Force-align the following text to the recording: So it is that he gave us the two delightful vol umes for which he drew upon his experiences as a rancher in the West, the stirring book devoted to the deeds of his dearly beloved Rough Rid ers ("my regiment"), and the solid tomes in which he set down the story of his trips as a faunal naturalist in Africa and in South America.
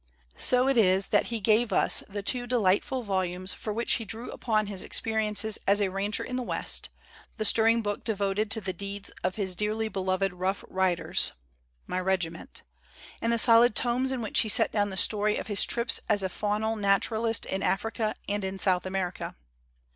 So 0.39 0.67
it 0.67 0.77
is 0.77 1.09
that 1.09 1.27
he 1.27 1.39
gave 1.39 1.71
us 1.71 2.01
the 2.09 2.23
two 2.23 2.47
delightful 2.47 3.03
vol 3.03 3.21
umes 3.23 3.53
for 3.53 3.71
which 3.71 3.93
he 4.01 4.03
drew 4.03 4.31
upon 4.31 4.65
his 4.65 4.81
experiences 4.81 5.59
as 5.67 5.79
a 5.79 5.89
rancher 5.89 6.23
in 6.23 6.37
the 6.37 6.41
West, 6.41 6.89
the 7.37 7.45
stirring 7.45 7.83
book 7.83 8.03
devoted 8.03 8.49
to 8.49 8.61
the 8.61 8.73
deeds 8.73 9.11
of 9.23 9.35
his 9.35 9.55
dearly 9.55 9.89
beloved 9.89 10.33
Rough 10.33 10.63
Rid 10.67 10.99
ers 11.01 11.33
("my 11.85 11.99
regiment"), 11.99 12.63
and 13.21 13.31
the 13.31 13.37
solid 13.37 13.75
tomes 13.75 14.11
in 14.11 14.23
which 14.23 14.39
he 14.39 14.49
set 14.49 14.71
down 14.71 14.89
the 14.89 14.97
story 14.97 15.37
of 15.37 15.45
his 15.45 15.67
trips 15.67 15.99
as 16.09 16.23
a 16.23 16.29
faunal 16.29 16.75
naturalist 16.75 17.45
in 17.45 17.61
Africa 17.61 18.15
and 18.27 18.43
in 18.43 18.57
South 18.57 18.87
America. 18.87 19.35